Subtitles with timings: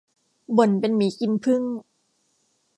[0.57, 1.63] บ่นเป็นหมีกินผึ้ง